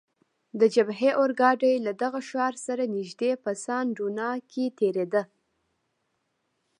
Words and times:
د 0.59 0.61
جبهې 0.75 1.09
اورګاډی 1.19 1.73
له 1.85 1.91
دغه 2.01 2.19
ښار 2.29 2.53
سره 2.65 2.83
نږدې 2.95 3.31
په 3.43 3.51
سان 3.63 3.85
ډونا 3.97 4.31
کې 4.51 4.65
تیریده. 4.77 5.23